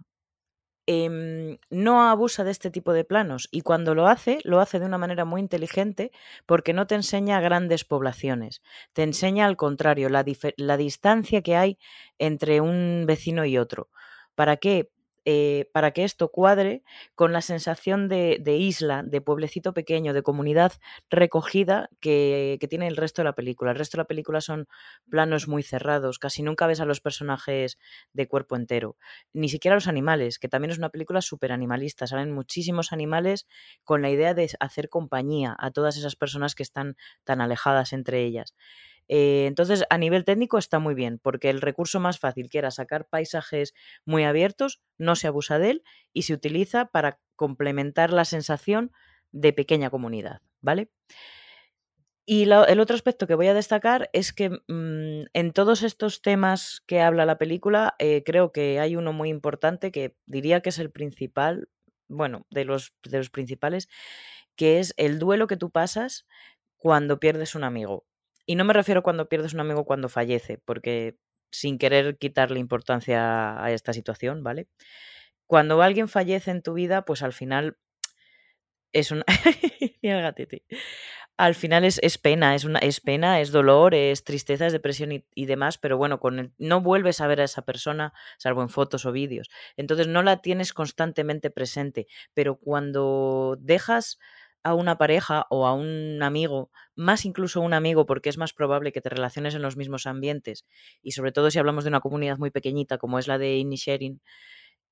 [0.87, 4.85] em, no abusa de este tipo de planos y cuando lo hace, lo hace de
[4.85, 6.11] una manera muy inteligente
[6.45, 8.61] porque no te enseña grandes poblaciones,
[8.93, 10.25] te enseña al contrario, la,
[10.57, 11.77] la distancia que hay
[12.17, 13.89] entre un vecino y otro.
[14.35, 14.89] ¿Para qué?
[15.29, 20.71] Eh, para que esto cuadre con la sensación de, isla, de pueblecito pequeño, de comunidad
[21.09, 23.71] recogida que, que tiene el resto de la película.
[23.71, 24.67] El resto de la película son
[25.09, 27.77] planos muy cerrados, casi nunca ves a los personajes
[28.13, 28.95] de cuerpo entero
[29.33, 32.07] ni siquiera los animales, que también es una película súper animalista.
[32.07, 33.47] Salen muchísimos animales
[33.83, 38.23] con la idea de hacer compañía a todas esas personas que están tan alejadas entre
[38.23, 38.55] ellas.
[39.07, 42.71] Eh, entonces, a nivel técnico está muy bien, porque el recurso más fácil, que era
[42.71, 43.73] sacar paisajes
[44.05, 48.91] muy abiertos, no se abusa de él y se utiliza para complementar la sensación
[49.31, 50.89] de pequeña comunidad, ¿vale?
[52.29, 56.83] Y el otro aspecto que voy a destacar es que mm, en todos estos temas
[56.85, 60.79] que habla la película, eh, creo que hay uno muy importante que diría que es
[60.79, 61.69] el principal,
[62.09, 63.87] bueno, de los, de los principales,
[64.57, 66.27] que es el duelo que tú pasas
[66.77, 68.05] cuando pierdes un amigo.
[68.47, 71.17] Y no me refiero cuando pierdes un amigo cuando fallece, porque
[71.51, 74.67] sin querer quitarle importancia a esta situación, ¿vale?
[75.45, 77.77] Cuando alguien fallece en tu vida, pues al final
[78.93, 79.23] es una...
[81.37, 85.11] Al final es, es pena, es, una, es pena, es dolor, es tristeza, es depresión
[85.11, 89.05] y, demás, pero bueno, con no vuelves a ver a esa persona, salvo en fotos
[89.05, 89.47] o vídeos.
[89.75, 94.17] Entonces no la tienes constantemente presente, pero cuando dejas
[94.63, 98.91] a una pareja o a un amigo, más incluso un amigo, porque es más probable
[98.91, 100.65] que te relaciones en los mismos ambientes,
[101.01, 104.21] y sobre todo si hablamos de una comunidad muy pequeñita como es la de Inisharing,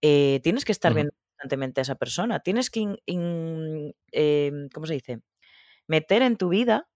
[0.02, 4.86] eh, tienes que estar viendo constantemente a esa persona, tienes que, in- in- em, ¿cómo
[4.88, 5.22] se dice?
[5.88, 6.88] Meter en tu vida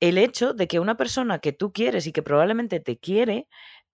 [0.00, 3.48] el hecho de que una persona que tú quieres y que probablemente te quiere,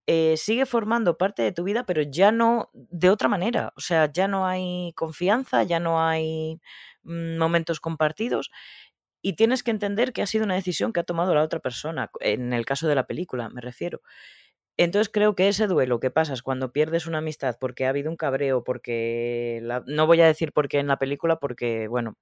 [0.07, 3.73] eh, sigue formando parte de tu vida, pero ya no de otra manera.
[3.77, 6.61] O sea, ya no hay confianza, ya no hay
[7.05, 8.51] momentos compartidos
[9.23, 12.11] y tienes que entender que ha sido una decisión que ha tomado la otra persona,
[12.21, 14.01] en el caso de la película, me refiero.
[14.79, 18.17] Entonces creo que ese duelo que pasas cuando pierdes una amistad porque ha habido un
[18.17, 22.17] cabreo, porque no voy a decir por qué en la película, porque bueno,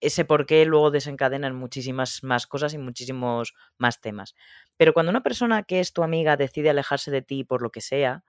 [0.00, 4.34] ese por qué luego desencadena en muchísimas más cosas y muchísimos más temas.
[4.76, 7.80] Pero cuando una persona que es tu amiga decide alejarse de ti por lo que
[7.80, 8.24] sea,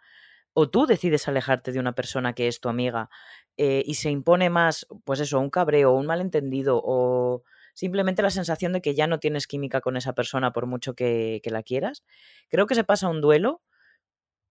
[0.60, 3.12] o tú decides alejarte de una persona que es tu amiga
[3.58, 7.44] eh, y se impone más, pues eso, un cabreo, un malentendido o
[7.76, 11.42] simplemente la sensación de que ya no tienes química con esa persona por mucho que,
[11.44, 12.04] que la quieras,
[12.50, 13.62] creo que se pasa un duelo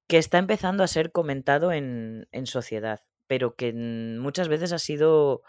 [0.08, 5.42] que está empezando a ser comentado en, en sociedad, pero que muchas veces ha sido,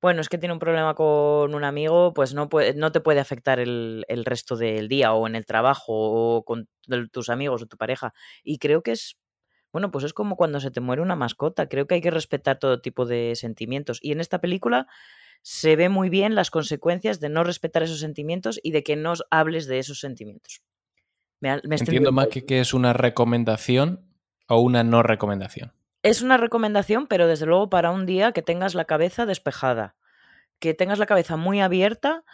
[0.00, 3.20] bueno, es que tiene un problema con un amigo, pues no, puede, no te puede
[3.20, 6.68] afectar el, el resto del día o en el trabajo o con
[7.12, 8.14] tus amigos o tu pareja.
[8.44, 9.18] Y creo que es,
[9.72, 12.58] bueno, pues es como cuando se te muere una mascota, creo que hay que respetar
[12.58, 13.98] todo tipo de sentimientos.
[14.02, 14.86] Y en esta película
[15.42, 19.14] se ve muy bien las consecuencias de no respetar esos sentimientos y de que no
[19.30, 20.62] hables de esos sentimientos.
[21.40, 24.06] Me, Entiendo más que, que es una recomendación
[24.46, 25.72] o una no recomendación.
[26.02, 29.96] Es una recomendación, pero desde luego para un día que tengas la cabeza despejada,
[30.60, 32.24] que tengas la cabeza muy abierta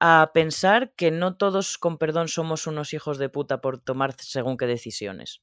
[0.00, 4.56] a pensar que no todos, con perdón, somos unos hijos de puta por tomar según
[4.56, 5.42] qué decisiones.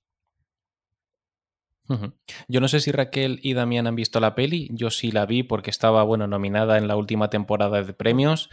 [2.48, 5.44] Yo no sé si Raquel y Damián han visto la peli, yo sí la vi
[5.44, 8.50] porque estaba, bueno, nominada en la última temporada de premios,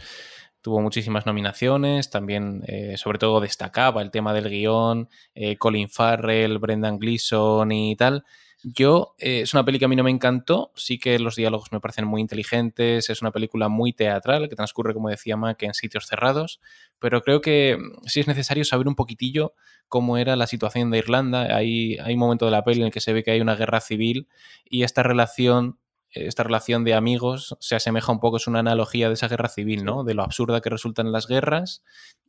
[0.61, 6.57] tuvo muchísimas nominaciones, también eh, sobre todo destacaba el tema del guion, eh, Colin Farrell,
[6.57, 8.25] Brendan Gleeson y tal.
[8.61, 11.71] Yo, eh, es una peli que a mí no me encantó, sí que los diálogos
[11.71, 15.73] me parecen muy inteligentes, es una película muy teatral que transcurre, como decía Mac, en
[15.73, 16.59] sitios cerrados,
[16.99, 19.53] pero creo que mm, sí es necesario saber un poquitillo
[19.87, 21.55] cómo era la situación de Irlanda.
[21.55, 23.55] Hay, hay un momento de la peli en el que se ve que hay una
[23.55, 24.27] guerra civil
[24.65, 25.79] y esta relación,
[26.11, 29.85] esta relación de amigos se asemeja un poco, es una analogía de esa guerra civil,
[29.85, 30.03] ¿no?
[30.03, 31.81] De lo absurda que resultan las guerras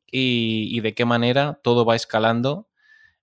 [0.07, 2.70] y, y de qué manera todo va escalando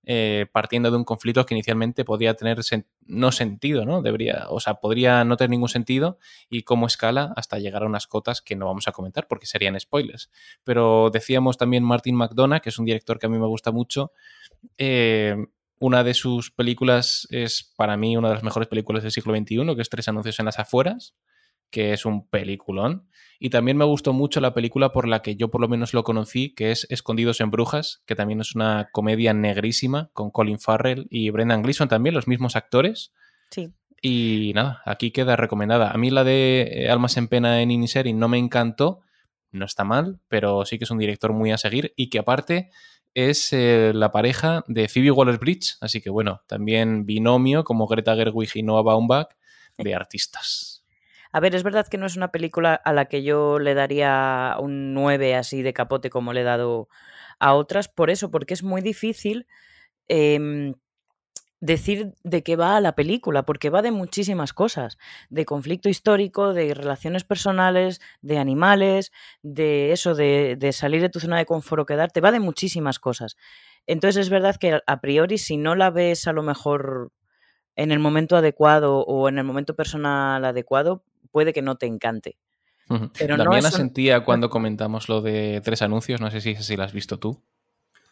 [0.09, 2.61] eh, partiendo de un conflicto que inicialmente podía tener
[3.07, 4.01] no sentido, ¿no?
[4.01, 6.17] Debería, o sea, podría no tener ningún sentido
[6.49, 9.77] y cómo escala hasta llegar a unas cotas que no vamos a comentar porque serían
[9.77, 10.31] spoilers.
[10.63, 14.13] Pero decíamos también Martin McDonough, que es un director que a mí me gusta mucho.
[14.77, 15.35] eh,
[15.79, 19.75] una de sus películas es para mí una de las mejores películas del siglo XXI,
[19.75, 21.15] que es Tres anuncios en las afueras,
[21.69, 23.07] que es un peliculón.
[23.39, 26.03] Y también me gustó mucho la película por la que yo por lo menos lo
[26.03, 31.07] conocí, que es Escondidos en Brujas, que también es una comedia negrísima con Colin Farrell
[31.09, 33.13] y Brendan Gleeson también, los mismos actores.
[33.51, 33.71] Sí.
[34.01, 35.91] Y nada, aquí queda recomendada.
[35.91, 39.01] A mí la de eh, Almas en Pena en Inisherin no me encantó,
[39.51, 42.69] no está mal, pero sí que es un director muy a seguir y que aparte
[43.13, 48.51] es eh, la pareja de Phoebe Waller-Bridge, así que bueno, también binomio como Greta Gerwig
[48.55, 49.29] y Noah Baumbach
[49.77, 50.76] de artistas.
[51.37, 54.55] A ver, es verdad que no es una película a la que yo le daría
[54.59, 56.89] un 9 así de capote como le he dado
[57.37, 59.45] a otras, por eso, porque es muy difícil
[60.07, 60.73] em,
[61.59, 64.97] decir de qué va la película, porque va de muchísimas cosas,
[65.29, 69.11] de conflicto histórico, de relaciones personales, de animales,
[69.43, 72.97] de eso, de, de salir de tu zona de confort o quedarte, va de muchísimas
[72.97, 73.37] cosas.
[73.85, 77.11] Entonces es verdad que a priori si no la ves a lo mejor
[77.77, 82.37] en el momento adecuado o en el momento personal adecuado, puede que no te encante.
[83.17, 86.77] Pero no es un- sentía cuando comentamos lo de tres anuncios, no sé si, si
[86.77, 87.43] la has visto tú.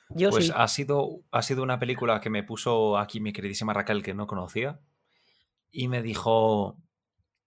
[0.10, 0.52] Yo Pues sí.
[0.54, 4.28] ha, sido, ha sido una película que me puso aquí mi queridísima Raquel, que no
[4.28, 4.80] conocía,
[5.72, 6.78] y me dijo,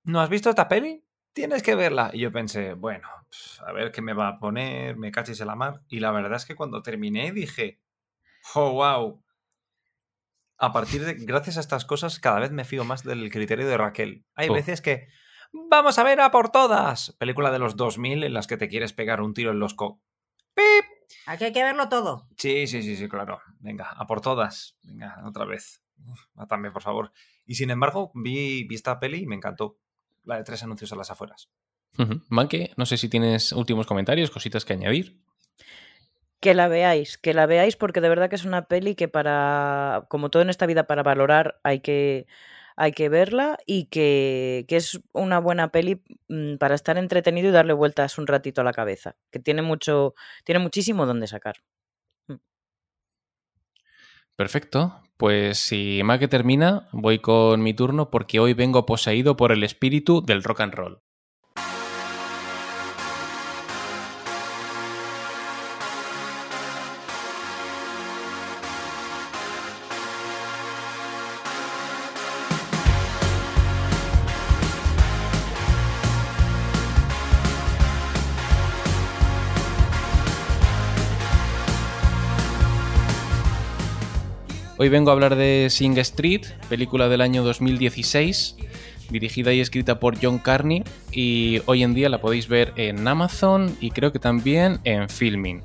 [0.04, 1.04] ¿no has visto esta peli?
[1.34, 2.10] Tienes que verla.
[2.12, 5.46] Y yo pensé, bueno, pf, a ver qué me va a poner, me cachis en
[5.48, 5.82] la mar.
[5.88, 7.78] Y la verdad es que cuando terminé dije,
[8.54, 9.22] oh, wow.
[10.56, 13.76] A partir de, gracias a estas cosas, cada vez me fío más del criterio de
[13.76, 14.24] Raquel.
[14.34, 14.54] Hay Oh.
[14.54, 15.06] veces que,
[15.52, 17.14] vamos a ver a por todas.
[17.18, 20.00] Película de los 2000 en las que te quieres pegar un tiro en los co...
[20.54, 20.84] ¡Pip!
[21.26, 22.26] Aquí hay que verlo todo.
[22.36, 23.40] Sí, sí, sí, sí, claro.
[23.60, 24.76] Venga, a por todas.
[24.82, 25.82] Venga, otra vez.
[26.06, 27.12] Uf, mátame, por favor.
[27.46, 29.78] Y sin embargo, vi, vi esta peli y me encantó.
[30.24, 31.48] La de tres anuncios a las afueras.
[31.98, 32.22] Ujú.
[32.28, 35.20] Manque, no sé si tienes últimos comentarios, cositas que añadir.
[36.40, 40.06] Que la veáis, que la veáis porque de verdad que es una peli que para,
[40.08, 42.26] como todo en esta vida, para valorar hay que,
[42.80, 47.52] hay que verla y que, que es una buena peli mm, para estar entretenido y
[47.52, 50.14] darle vueltas un ratito a la cabeza, que tiene mucho,
[50.44, 51.56] tiene muchísimo donde sacar.
[54.36, 55.02] Perfecto.
[55.16, 60.22] Pues si Maque termina, voy con mi turno porque hoy vengo poseído por el espíritu
[60.24, 61.02] del rock and roll.
[84.80, 88.54] Hoy vengo a hablar de Sing Street, película del año 2016,
[89.10, 93.76] dirigida y escrita por John Carney y hoy en día la podéis ver en Amazon
[93.80, 95.62] y creo que también en Filming.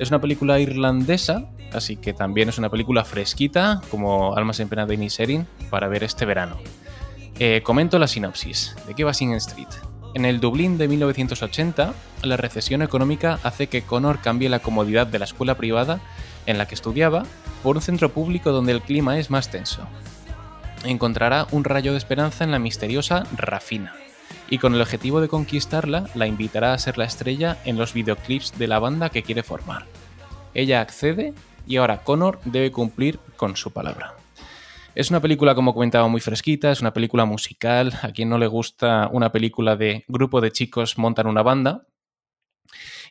[0.00, 4.86] Es una película irlandesa, así que también es una película fresquita, como Almas en Pena
[4.86, 6.58] de Inisherin, para ver este verano.
[7.38, 8.74] Eh, comento la sinopsis.
[8.88, 9.68] ¿De qué va Sing Street?
[10.14, 11.94] En el Dublín de 1980,
[12.24, 16.00] la recesión económica hace que Connor cambie la comodidad de la escuela privada
[16.46, 17.24] en la que estudiaba
[17.62, 19.86] por un centro público donde el clima es más tenso.
[20.84, 23.94] Encontrará un rayo de esperanza en la misteriosa Rafina,
[24.50, 28.58] y con el objetivo de conquistarla, la invitará a ser la estrella en los videoclips
[28.58, 29.86] de la banda que quiere formar.
[30.54, 31.34] Ella accede
[31.66, 34.14] y ahora Connor debe cumplir con su palabra.
[34.94, 37.92] Es una película, como comentaba, muy fresquita, es una película musical.
[38.02, 41.86] A quien no le gusta una película de grupo de chicos montan una banda.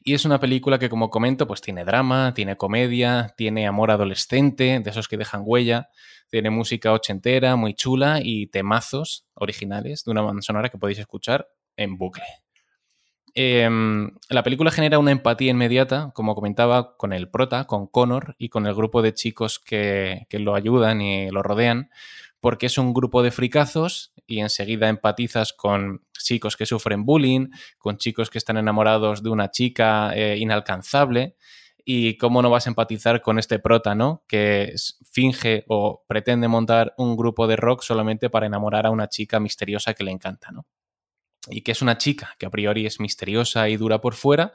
[0.03, 4.79] Y es una película que, como comento, pues tiene drama, tiene comedia, tiene amor adolescente,
[4.79, 5.89] de esos que dejan huella,
[6.29, 11.47] tiene música ochentera, muy chula y temazos originales de una banda sonora que podéis escuchar
[11.75, 12.25] en bucle.
[13.39, 18.49] Em, la película genera una empatía inmediata, como comentaba, con el prota, con Connor y
[18.49, 21.91] con el grupo de chicos que, que lo ayudan y lo rodean,
[22.39, 27.97] porque es un grupo de fricazos y enseguida empatizas con chicos que sufren bullying, con
[27.97, 31.35] chicos que están enamorados de una chica eh, inalcanzable.
[31.89, 34.25] Y cómo no vas a empatizar con este prota, ¿no?
[34.27, 34.75] Que
[35.09, 39.93] finge o pretende montar un grupo de rock solamente para enamorar a una chica misteriosa
[39.93, 40.67] que le encanta, ¿no?
[41.49, 44.51] Y que es una chica que a priori es misteriosa y dura por fuera,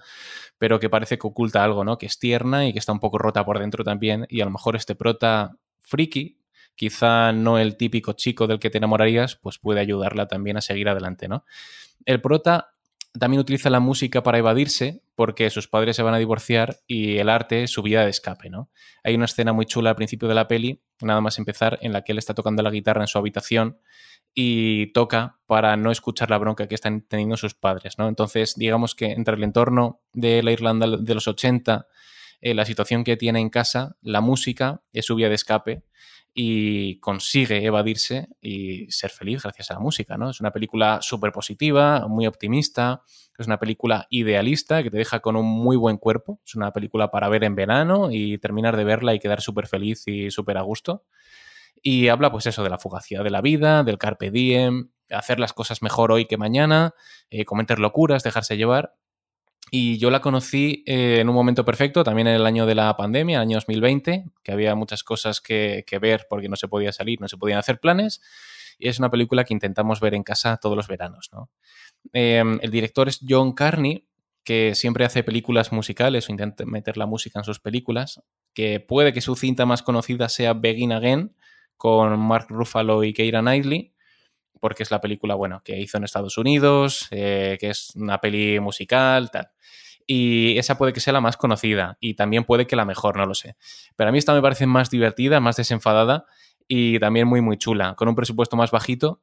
[0.58, 1.96] pero que parece que oculta algo, ¿no?
[1.96, 4.26] Que es tierna y que está un poco rota por dentro también.
[4.28, 6.41] Y a lo mejor este prota friki,
[6.74, 10.88] quizá no el típico chico del que te enamorarías, pues puede ayudarla también a seguir
[10.88, 11.44] adelante, ¿no?
[12.04, 12.72] El prota
[13.18, 17.28] también utiliza la música para evadirse porque sus padres se van a divorciar y el
[17.28, 18.70] arte es su vida de escape, ¿no?
[19.04, 22.02] Hay una escena muy chula al principio de la peli, nada más empezar, en la
[22.02, 23.78] que él está tocando la guitarra en su habitación
[24.34, 28.08] y toca para no escuchar la bronca que están teniendo sus padres, ¿no?
[28.08, 31.86] Entonces, digamos que entre el entorno de la Irlanda de los 80,
[32.42, 35.84] eh, la situación que tiene en casa, la música es su vía de escape
[36.34, 40.30] y consigue evadirse y ser feliz gracias a la música, ¿no?
[40.30, 43.02] Es una película súper positiva, muy optimista,
[43.38, 47.10] es una película idealista que te deja con un muy buen cuerpo, es una película
[47.12, 50.62] para ver en verano y terminar de verla y quedar súper feliz y súper a
[50.62, 51.04] gusto.
[51.80, 55.52] Y habla, pues eso, de la fugacidad de la vida, del carpe diem, hacer las
[55.52, 56.94] cosas mejor hoy que mañana,
[57.30, 58.94] eh, cometer locuras, dejarse llevar.
[59.74, 62.94] Y yo la conocí eh, en un momento perfecto, también en el año de la
[62.94, 67.26] pandemia, año 2020, que había muchas cosas que, ver porque no se podía salir, no
[67.26, 68.20] se podían hacer planes.
[68.78, 71.30] Y es una película que intentamos ver en casa todos los veranos.
[71.32, 71.48] ¿no?
[72.12, 74.06] Eh, el director es John Carney,
[74.44, 79.14] que siempre hace películas musicales o intenta meter la música en sus películas, que puede
[79.14, 81.34] que su cinta más conocida sea Begin Again,
[81.78, 83.91] con Mark Ruffalo y Keira Knightley,
[84.62, 88.60] porque es la película, bueno, que hizo en Estados Unidos, eh, que es una peli
[88.60, 89.50] musical, tal.
[90.06, 93.26] Y esa puede que sea la más conocida y también puede que la mejor, no
[93.26, 93.56] lo sé.
[93.96, 96.26] Pero a mí esta me parece más divertida, más desenfadada
[96.68, 99.20] y también muy, muy chula, con un presupuesto más bajito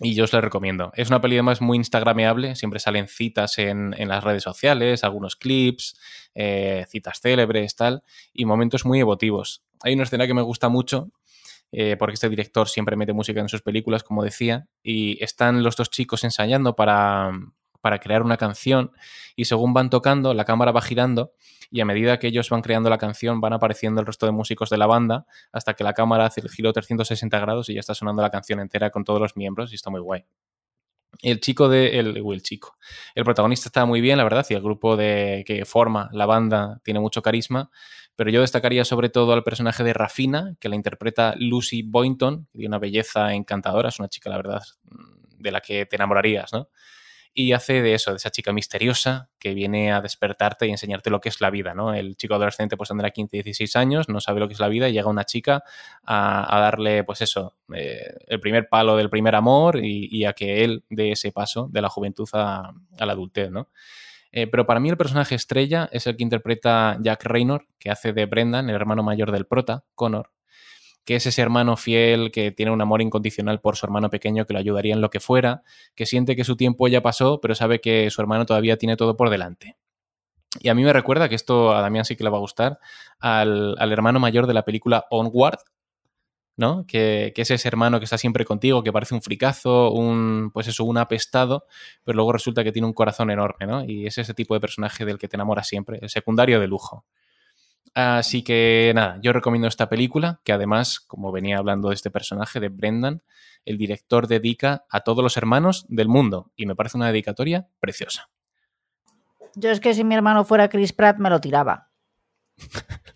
[0.00, 0.90] y yo os la recomiendo.
[0.96, 5.36] Es una peli además muy instagrameable, siempre salen citas en, en las redes sociales, algunos
[5.36, 5.96] clips,
[6.34, 8.02] eh, citas célebres, tal,
[8.32, 9.62] y momentos muy emotivos.
[9.82, 11.12] Hay una escena que me gusta mucho,
[11.72, 15.76] eh, porque este director siempre mete música en sus películas, como decía, y están los
[15.76, 17.32] dos chicos ensayando para,
[17.80, 18.92] para crear una canción,
[19.34, 21.32] y según van tocando, la cámara va girando,
[21.70, 24.70] y a medida que ellos van creando la canción, van apareciendo el resto de músicos
[24.70, 27.94] de la banda, hasta que la cámara hace el giro 360 grados y ya está
[27.94, 30.24] sonando la canción entera con todos los miembros, y está muy guay.
[31.22, 31.98] El chico de.
[31.98, 32.76] El, el chico.
[33.14, 36.80] El protagonista está muy bien, la verdad, y el grupo de, que forma la banda
[36.84, 37.70] tiene mucho carisma.
[38.16, 42.68] Pero yo destacaría sobre todo al personaje de Rafina, que la interpreta Lucy Boynton, tiene
[42.68, 44.62] una belleza encantadora, es una chica, la verdad,
[45.38, 46.70] de la que te enamorarías, ¿no?
[47.38, 51.20] Y hace de eso, de esa chica misteriosa que viene a despertarte y enseñarte lo
[51.20, 51.92] que es la vida, ¿no?
[51.92, 54.88] El chico adolescente pues tendrá 15, 16 años, no sabe lo que es la vida
[54.88, 55.62] y llega una chica
[56.02, 60.32] a, a darle, pues eso, eh, el primer palo del primer amor y, y, a
[60.32, 63.68] que él dé ese paso de la juventud a, a la adultez, ¿no?
[64.36, 68.12] Eh, pero para mí el personaje estrella es el que interpreta Jack Raynor, que hace
[68.12, 70.30] de Brendan, el hermano mayor del prota, Connor,
[71.06, 74.52] que es ese hermano fiel que tiene un amor incondicional por su hermano pequeño que
[74.52, 75.62] lo ayudaría en lo que fuera,
[75.94, 79.16] que siente que su tiempo ya pasó, pero sabe que su hermano todavía tiene todo
[79.16, 79.78] por delante.
[80.60, 82.78] Y a mí me recuerda, que esto a Damián sí que le va a gustar,
[83.18, 85.60] al, al hermano mayor de la película Onward,
[86.56, 86.86] ¿no?
[86.86, 90.68] Que, que, es ese hermano que está siempre contigo, que parece un fricazo, un, pues
[90.68, 91.66] eso, un apestado,
[92.04, 93.84] pero luego resulta que tiene un corazón enorme, ¿no?
[93.84, 97.04] Y es ese tipo de personaje del que te enamoras siempre, el secundario de lujo.
[97.94, 102.60] Así que nada, yo recomiendo esta película, que además, como venía hablando de este personaje,
[102.60, 103.22] de Brendan,
[103.64, 108.28] el director dedica a todos los hermanos del mundo, y me parece una dedicatoria preciosa.
[109.54, 111.90] Yo es que si mi hermano fuera Chris Pratt me lo tiraba.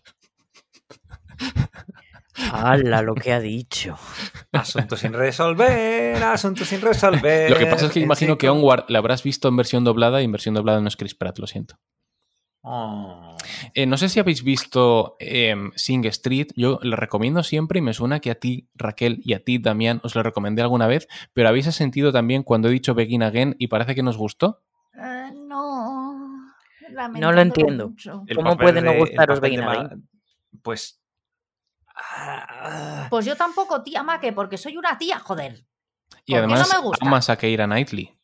[2.53, 3.97] ¡Hala, lo que ha dicho!
[4.53, 7.51] Asunto sin resolver, asunto sin resolver.
[7.51, 10.25] Lo que pasa es que imagino que Onward la habrás visto en versión doblada y
[10.25, 11.79] en versión doblada no es Chris Pratt, lo siento.
[12.63, 13.37] Oh.
[13.75, 17.95] Eh, no sé si habéis visto em, Sing Street, yo lo recomiendo siempre y me
[17.95, 21.49] suena que a ti, Raquel, y a ti, Damián, os lo recomendé alguna vez, pero
[21.49, 24.61] ¿habéis sentido también cuando he dicho Begin Again y parece que nos gustó?
[24.95, 26.53] Eh, no.
[27.19, 27.91] No lo entiendo.
[27.91, 28.25] mucho.
[28.35, 30.09] ¿Cómo puede no gustaros Begin Again?
[30.63, 31.00] Pues.
[32.01, 35.65] Ah, Pues yo tampoco, tía Maque, porque soy una tía, joder.
[36.25, 37.07] Y ¿Por qué además no me gusta?
[37.07, 38.17] amas a Keira Knightley.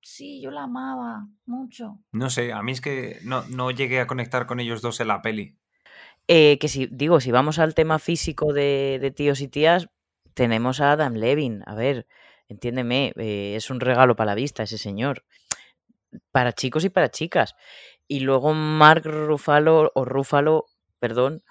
[0.00, 1.98] Sí, yo la amaba mucho.
[2.10, 5.08] No sé, a mí es que no, no llegué a conectar con ellos dos en
[5.08, 5.56] la peli.
[6.28, 9.88] Eh, que si, digo, si vamos al tema físico de, de tíos y tías,
[10.34, 11.62] tenemos a Adam Levin.
[11.66, 12.06] A ver,
[12.48, 15.24] entiéndeme, eh, es un regalo para la vista ese señor.
[16.30, 17.54] Para chicos y para chicas.
[18.08, 20.66] Y luego Mark Ruffalo, o Ruffalo,
[20.98, 21.42] perdón,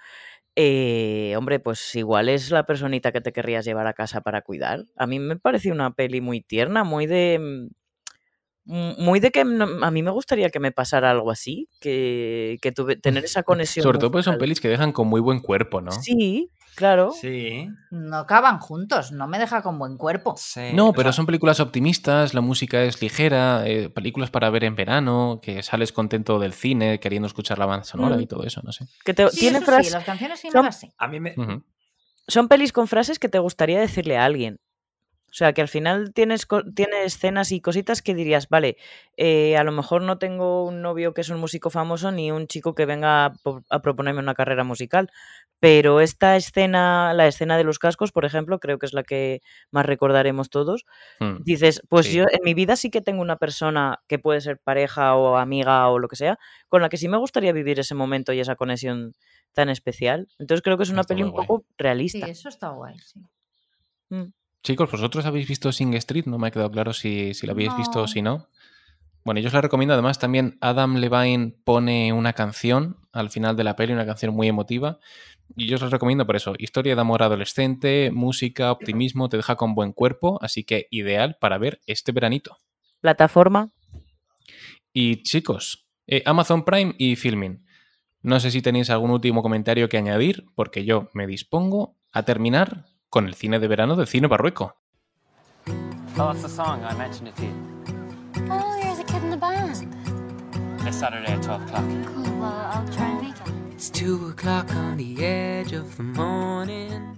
[0.56, 4.86] eh, hombre, pues igual es la personita que te querrías llevar a casa para cuidar.
[4.98, 7.70] A mí me pareció una peli muy tierna, muy de...
[8.66, 12.72] Muy de que no- a mí me gustaría que me pasara algo así, que, que
[12.72, 13.84] tuve, tener esa conexión.
[13.84, 15.92] Sobre todo porque son pelis que dejan con muy buen cuerpo, ¿no?
[15.92, 17.12] Sí, claro.
[17.12, 17.68] Sí.
[17.90, 20.36] No acaban juntos, no me deja con buen cuerpo.
[20.38, 24.50] sí, No, o pero sea, son películas optimistas, la música es ligera, eh, películas para
[24.52, 28.22] ver en verano, que sales contento del cine, queriendo escuchar la banda sonora Mm.
[28.22, 28.86] y todo eso, no sé.
[29.04, 30.94] Que te, Sí, tiene eso sí, frases, las canciones sí me son- las sé.
[31.00, 31.36] A mí me.
[32.28, 34.60] Son pelis con frases que te gustaría decirle a alguien.
[35.32, 38.76] O sea, que al final tienes, tienes escenas y cositas que dirías, vale,
[39.16, 42.48] eh, a lo mejor no tengo un novio que es un músico famoso ni un
[42.48, 45.10] chico que venga a, po- a proponerme una carrera musical,
[45.62, 49.42] pero esta escena, la escena de los cascos, por ejemplo, creo que es la que
[49.72, 50.86] más recordaremos todos,
[51.20, 51.44] Mm.
[51.44, 52.14] dices, pues Sí.
[52.18, 55.88] yo en mi vida sí que tengo una persona que puede ser pareja o amiga
[55.88, 58.56] o lo que sea, con la que sí me gustaría vivir ese momento y esa
[58.58, 59.14] conexión
[59.54, 60.28] tan especial.
[60.40, 61.46] Entonces creo que es una Está peli un guay.
[61.48, 62.28] poco Sí, realista.
[62.28, 63.22] eso está guay, sí.
[64.10, 64.34] Mm.
[64.64, 66.26] Chicos, ¿vosotros habéis visto Sing Street?
[66.26, 68.48] No me ha quedado claro si, si la habéis visto o si no.
[69.24, 69.94] Bueno, yo os la recomiendo.
[69.94, 74.48] Además, también Adam Levine pone una canción al final de la peli, una canción muy
[74.48, 75.00] emotiva.
[75.56, 76.54] Y yo os la recomiendo por eso.
[76.58, 80.40] Historia de amor adolescente, música, optimismo, te deja con buen cuerpo.
[80.42, 82.58] Así que ideal para ver este veranito.
[83.00, 83.72] Plataforma.
[84.94, 87.66] Y chicos, eh, Amazon Prime y Filming.
[88.22, 92.86] No sé si tenéis algún último comentario que añadir, porque yo me dispongo a terminar
[93.12, 94.78] con el cine de verano del cine barrueco.
[96.18, 96.82] Oh, that's the song.
[96.84, 97.54] I mentioned it to you.
[98.50, 99.86] Oh, you're the kid in the band.
[100.84, 101.84] This Saturday at 12 o'clock.
[102.06, 102.24] Cool.
[102.40, 103.74] Well, I'll try and make it.
[103.74, 107.18] It's two o'clock on the edge of the morning.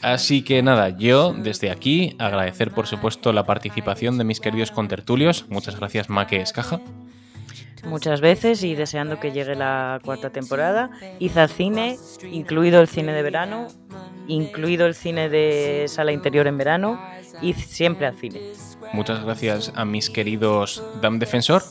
[0.00, 5.46] Así que nada, yo desde aquí agradecer por supuesto la participación de mis queridos contertulios.
[5.50, 6.80] Muchas gracias, Maque Escaja.
[7.84, 10.90] muchas veces y deseando que llegue la cuarta temporada.
[11.34, 11.96] Al cine,
[12.30, 13.68] incluido el cine de verano,
[14.28, 17.00] incluido el cine de sala interior en verano,
[17.42, 18.52] id siempre al cine.
[18.92, 21.62] Muchas gracias a mis queridos Dam Defensor.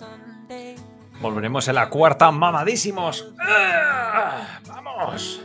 [1.21, 3.33] Volveremos en la cuarta, mamadísimos.
[3.39, 4.59] ¡Ah!
[4.67, 5.41] ¡Vamos!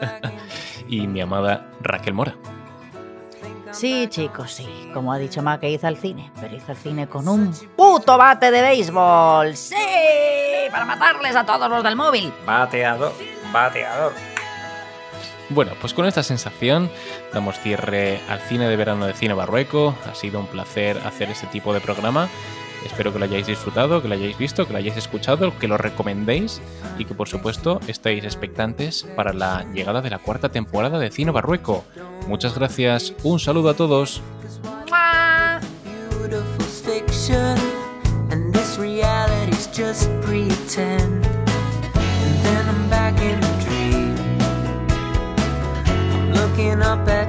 [0.88, 2.34] y mi amada Raquel Mora.
[3.72, 4.90] Sí, chicos, sí.
[4.94, 6.30] Como ha dicho Ma, que hizo al cine.
[6.40, 9.54] Pero hizo al cine con un puto bate de béisbol.
[9.54, 9.74] ¡Sí!
[10.70, 12.32] Para matarles a todos los del móvil.
[12.46, 13.12] Bateador,
[13.52, 14.35] bateador.
[15.50, 16.90] Bueno, pues con esta sensación
[17.32, 19.94] damos cierre al cine de verano de Cine Barrueco.
[20.10, 22.28] Ha sido un placer hacer este tipo de programa.
[22.84, 25.76] Espero que lo hayáis disfrutado, que lo hayáis visto, que lo hayáis escuchado, que lo
[25.76, 26.60] recomendéis
[26.98, 31.30] y que por supuesto estéis expectantes para la llegada de la cuarta temporada de Cine
[31.30, 31.84] Barrueco.
[32.26, 34.22] Muchas gracias, un saludo a todos.
[46.82, 47.25] Up at